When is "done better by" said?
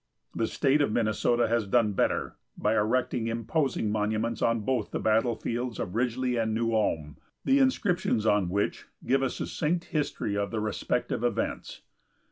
1.67-2.73